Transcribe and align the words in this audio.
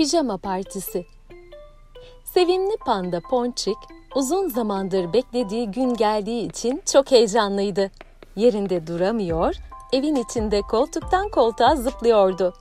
Pijama 0.00 0.38
Partisi 0.38 1.06
Sevimli 2.24 2.76
panda 2.76 3.20
Ponçik 3.20 3.76
uzun 4.14 4.48
zamandır 4.48 5.12
beklediği 5.12 5.70
gün 5.70 5.94
geldiği 5.94 6.48
için 6.48 6.82
çok 6.92 7.10
heyecanlıydı. 7.10 7.90
Yerinde 8.36 8.86
duramıyor, 8.86 9.54
evin 9.92 10.14
içinde 10.14 10.60
koltuktan 10.60 11.28
koltuğa 11.28 11.76
zıplıyordu. 11.76 12.54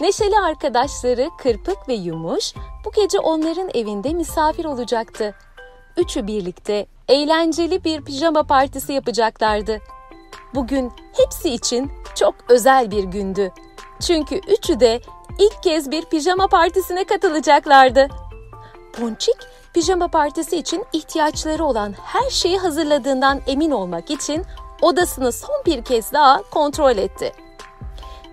Neşeli 0.00 0.38
arkadaşları 0.38 1.30
Kırpık 1.38 1.88
ve 1.88 1.94
Yumuş 1.94 2.54
bu 2.84 2.92
gece 2.92 3.18
onların 3.18 3.70
evinde 3.74 4.14
misafir 4.14 4.64
olacaktı. 4.64 5.34
Üçü 5.96 6.26
birlikte 6.26 6.86
eğlenceli 7.08 7.84
bir 7.84 8.04
pijama 8.04 8.42
partisi 8.42 8.92
yapacaklardı. 8.92 9.80
Bugün 10.54 10.92
hepsi 11.12 11.50
için 11.50 11.92
çok 12.14 12.34
özel 12.48 12.90
bir 12.90 13.04
gündü. 13.04 13.52
Çünkü 14.00 14.40
üçü 14.48 14.80
de 14.80 15.00
ilk 15.38 15.62
kez 15.62 15.90
bir 15.90 16.04
pijama 16.04 16.48
partisine 16.48 17.04
katılacaklardı. 17.04 18.08
Ponçik, 18.92 19.36
pijama 19.74 20.08
partisi 20.08 20.56
için 20.56 20.84
ihtiyaçları 20.92 21.64
olan 21.64 21.94
her 22.04 22.30
şeyi 22.30 22.58
hazırladığından 22.58 23.40
emin 23.46 23.70
olmak 23.70 24.10
için 24.10 24.44
odasını 24.82 25.32
son 25.32 25.62
bir 25.66 25.84
kez 25.84 26.12
daha 26.12 26.42
kontrol 26.42 26.96
etti. 26.96 27.32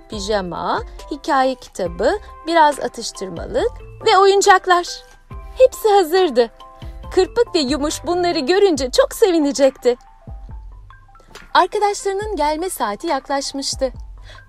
Pijama, 0.09 0.84
hikaye 1.12 1.55
kitabı, 1.55 2.12
biraz 2.48 2.80
atıştırmalık 2.80 3.72
ve 4.06 4.17
oyuncaklar. 4.17 4.88
Hepsi 5.58 5.90
hazırdı. 5.90 6.52
Kırpık 7.16 7.56
ve 7.56 7.59
Yumuş 7.59 8.06
bunları 8.06 8.40
görünce 8.40 8.92
çok 8.92 9.14
sevinecekti. 9.14 9.98
Arkadaşlarının 11.54 12.36
gelme 12.36 12.70
saati 12.70 13.08
yaklaşmıştı. 13.08 13.92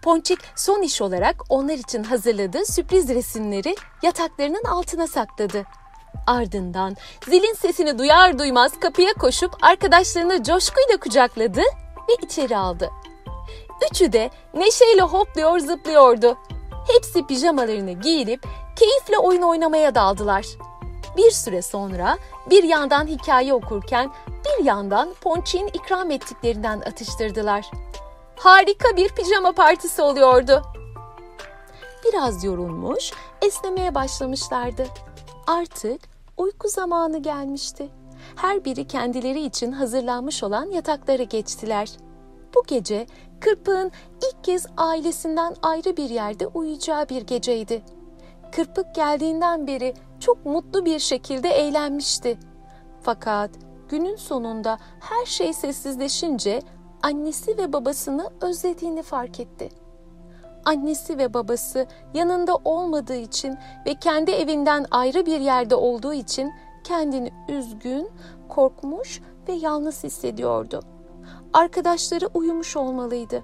Ponçik 0.02 0.38
son 0.56 0.82
iş 0.82 1.02
olarak 1.02 1.36
onlar 1.48 1.74
için 1.74 2.04
hazırladığı 2.04 2.66
sürpriz 2.66 3.08
resimleri 3.08 3.76
yataklarının 4.02 4.64
altına 4.64 5.06
sakladı. 5.06 5.64
Ardından 6.26 6.96
zilin 7.26 7.54
sesini 7.54 7.98
duyar 7.98 8.38
duymaz 8.38 8.80
kapıya 8.80 9.14
koşup 9.14 9.64
arkadaşlarını 9.64 10.42
coşkuyla 10.42 10.96
kucakladı 11.00 11.60
ve 12.08 12.14
içeri 12.22 12.56
aldı. 12.56 12.90
Üçü 13.90 14.12
de 14.12 14.30
neşeyle 14.54 15.02
hopluyor 15.02 15.58
zıplıyordu. 15.58 16.38
Hepsi 16.94 17.26
pijamalarını 17.26 17.92
giyinip 17.92 18.46
keyifle 18.76 19.18
oyun 19.18 19.42
oynamaya 19.42 19.94
daldılar. 19.94 20.46
Bir 21.16 21.30
süre 21.30 21.62
sonra 21.62 22.18
bir 22.50 22.62
yandan 22.64 23.06
hikaye 23.06 23.54
okurken 23.54 24.10
bir 24.28 24.64
yandan 24.64 25.14
Ponçik'in 25.20 25.66
ikram 25.66 26.10
ettiklerinden 26.10 26.80
atıştırdılar. 26.80 27.70
Harika 28.36 28.96
bir 28.96 29.08
pijama 29.08 29.52
partisi 29.52 30.02
oluyordu. 30.02 30.62
Biraz 32.04 32.44
yorulmuş, 32.44 33.12
esnemeye 33.42 33.94
başlamışlardı. 33.94 34.86
Artık 35.46 36.00
uyku 36.36 36.68
zamanı 36.68 37.18
gelmişti. 37.18 37.88
Her 38.36 38.64
biri 38.64 38.86
kendileri 38.86 39.44
için 39.44 39.72
hazırlanmış 39.72 40.42
olan 40.42 40.70
yataklara 40.70 41.22
geçtiler. 41.22 41.90
Bu 42.54 42.62
gece 42.66 43.06
Kırpık'ın 43.40 43.92
ilk 44.16 44.44
kez 44.44 44.66
ailesinden 44.76 45.56
ayrı 45.62 45.96
bir 45.96 46.10
yerde 46.10 46.46
uyuyacağı 46.46 47.08
bir 47.08 47.22
geceydi. 47.22 47.82
Kırpık 48.52 48.94
geldiğinden 48.94 49.66
beri 49.66 49.94
çok 50.20 50.46
mutlu 50.46 50.84
bir 50.84 50.98
şekilde 50.98 51.48
eğlenmişti. 51.48 52.38
Fakat 53.02 53.50
günün 53.88 54.16
sonunda 54.16 54.78
her 55.00 55.26
şey 55.26 55.52
sessizleşince 55.52 56.62
annesi 57.04 57.58
ve 57.58 57.72
babasını 57.72 58.30
özlediğini 58.40 59.02
fark 59.02 59.40
etti. 59.40 59.68
Annesi 60.64 61.18
ve 61.18 61.34
babası 61.34 61.86
yanında 62.14 62.56
olmadığı 62.64 63.16
için 63.16 63.56
ve 63.86 63.94
kendi 63.94 64.30
evinden 64.30 64.86
ayrı 64.90 65.26
bir 65.26 65.40
yerde 65.40 65.74
olduğu 65.74 66.14
için 66.14 66.52
kendini 66.84 67.32
üzgün, 67.48 68.08
korkmuş 68.48 69.22
ve 69.48 69.52
yalnız 69.52 70.04
hissediyordu. 70.04 70.80
Arkadaşları 71.52 72.26
uyumuş 72.34 72.76
olmalıydı. 72.76 73.42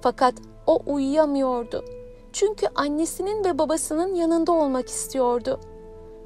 Fakat 0.00 0.34
o 0.66 0.78
uyuyamıyordu. 0.86 1.84
Çünkü 2.32 2.66
annesinin 2.74 3.44
ve 3.44 3.58
babasının 3.58 4.14
yanında 4.14 4.52
olmak 4.52 4.88
istiyordu. 4.88 5.60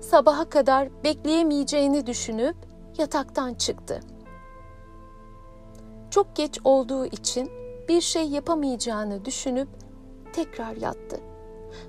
Sabaha 0.00 0.44
kadar 0.44 0.88
bekleyemeyeceğini 1.04 2.06
düşünüp 2.06 2.56
yataktan 2.98 3.54
çıktı. 3.54 4.00
Çok 6.16 6.36
geç 6.36 6.58
olduğu 6.64 7.06
için 7.06 7.50
bir 7.88 8.00
şey 8.00 8.28
yapamayacağını 8.28 9.24
düşünüp 9.24 9.68
tekrar 10.32 10.76
yattı. 10.76 11.20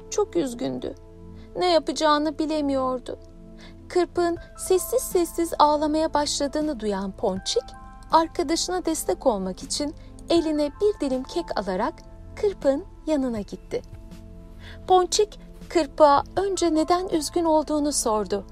Çok 0.09 0.35
üzgündü. 0.35 0.95
Ne 1.55 1.71
yapacağını 1.71 2.39
bilemiyordu. 2.39 3.19
Kırpın 3.89 4.38
sessiz 4.57 5.01
sessiz 5.01 5.53
ağlamaya 5.59 6.13
başladığını 6.13 6.79
duyan 6.79 7.11
Ponçik, 7.11 7.63
arkadaşına 8.11 8.85
destek 8.85 9.25
olmak 9.25 9.63
için 9.63 9.95
eline 10.29 10.71
bir 10.81 10.99
dilim 10.99 11.23
kek 11.23 11.59
alarak 11.59 11.94
Kırpın 12.35 12.85
yanına 13.05 13.41
gitti. 13.41 13.81
Ponçik, 14.88 15.39
Kırpığa 15.69 16.23
önce 16.35 16.75
neden 16.75 17.07
üzgün 17.07 17.45
olduğunu 17.45 17.91
sordu. 17.91 18.45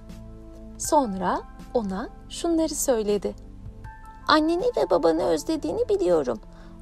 Sonra 0.77 1.41
ona 1.73 2.09
şunları 2.29 2.75
söyledi. 2.75 3.44
Anneni 4.27 4.71
ve 4.77 4.89
babanı 4.89 5.23
özlediğini 5.23 5.89
biliyorum. 5.89 6.39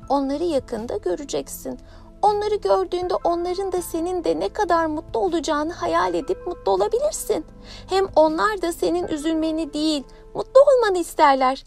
Onları 0.09 0.43
yakında 0.43 0.97
göreceksin. 0.97 1.79
Onları 2.21 2.55
gördüğünde 2.55 3.15
onların 3.23 3.71
da 3.71 3.81
senin 3.81 4.23
de 4.23 4.39
ne 4.39 4.49
kadar 4.49 4.85
mutlu 4.85 5.19
olacağını 5.19 5.73
hayal 5.73 6.13
edip 6.13 6.47
mutlu 6.47 6.71
olabilirsin. 6.71 7.45
Hem 7.89 8.05
onlar 8.15 8.61
da 8.61 8.71
senin 8.71 9.07
üzülmeni 9.07 9.73
değil, 9.73 10.03
mutlu 10.33 10.61
olmanı 10.61 10.97
isterler. 10.97 11.63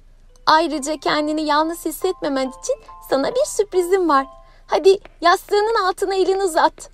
Ayrıca 0.46 0.96
kendini 0.96 1.42
yalnız 1.42 1.84
hissetmemen 1.86 2.48
için 2.48 2.76
sana 3.10 3.30
bir 3.30 3.46
sürprizim 3.46 4.08
var. 4.08 4.26
Hadi 4.66 4.98
yastığının 5.20 5.86
altına 5.88 6.14
elini 6.14 6.42
uzat. 6.42 6.90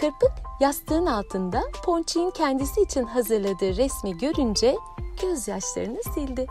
Kırpık 0.00 0.32
yastığın 0.60 1.06
altında 1.06 1.62
Ponçik'in 1.84 2.30
kendisi 2.30 2.80
için 2.80 3.04
hazırladığı 3.04 3.76
resmi 3.76 4.18
görünce 4.18 4.76
gözyaşlarını 5.22 6.02
sildi. 6.14 6.46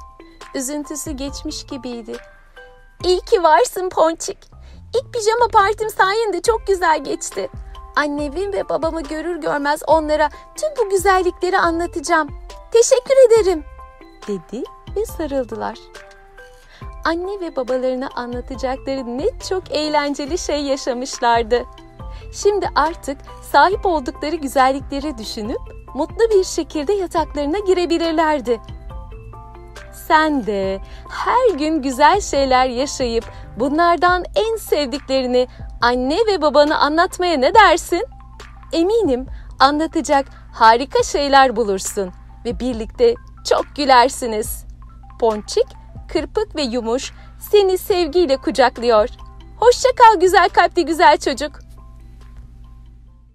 Üzüntüsü 0.55 1.11
geçmiş 1.11 1.65
gibiydi. 1.65 2.17
İyi 3.03 3.19
ki 3.21 3.43
varsın 3.43 3.89
Ponçik. 3.89 4.37
İlk 4.95 5.13
pijama 5.13 5.47
partim 5.47 5.89
sayende 5.89 6.41
çok 6.41 6.67
güzel 6.67 7.03
geçti. 7.03 7.49
Annemi 7.95 8.53
ve 8.53 8.69
babamı 8.69 9.01
görür 9.03 9.35
görmez 9.35 9.81
onlara 9.87 10.29
tüm 10.55 10.69
bu 10.85 10.89
güzellikleri 10.89 11.57
anlatacağım. 11.57 12.29
Teşekkür 12.71 13.27
ederim." 13.27 13.63
dedi 14.27 14.63
ve 14.95 15.05
sarıldılar. 15.05 15.77
Anne 17.05 17.39
ve 17.39 17.55
babalarına 17.55 18.09
anlatacakları 18.15 19.17
ne 19.17 19.25
çok 19.49 19.71
eğlenceli 19.71 20.37
şey 20.37 20.61
yaşamışlardı. 20.61 21.65
Şimdi 22.33 22.69
artık 22.75 23.17
sahip 23.51 23.85
oldukları 23.85 24.35
güzellikleri 24.35 25.17
düşünüp 25.17 25.59
mutlu 25.95 26.29
bir 26.29 26.43
şekilde 26.43 26.93
yataklarına 26.93 27.59
girebilirlerdi. 27.59 28.59
Sen 30.07 30.45
de 30.45 30.79
her 31.09 31.57
gün 31.57 31.81
güzel 31.81 32.21
şeyler 32.21 32.65
yaşayıp 32.65 33.25
bunlardan 33.59 34.23
en 34.35 34.57
sevdiklerini 34.57 35.47
anne 35.81 36.17
ve 36.27 36.41
babana 36.41 36.77
anlatmaya 36.77 37.37
ne 37.37 37.53
dersin? 37.53 38.03
Eminim 38.73 39.25
anlatacak 39.59 40.25
harika 40.53 41.03
şeyler 41.03 41.55
bulursun 41.55 42.11
ve 42.45 42.59
birlikte 42.59 43.15
çok 43.49 43.65
gülersiniz. 43.75 44.65
Ponçik, 45.19 45.67
Kırpık 46.07 46.55
ve 46.55 46.61
Yumuş 46.61 47.13
seni 47.39 47.77
sevgiyle 47.77 48.37
kucaklıyor. 48.37 49.09
Hoşça 49.57 49.89
kal 49.95 50.19
güzel 50.19 50.49
kalpli 50.49 50.85
güzel 50.85 51.17
çocuk. 51.17 51.66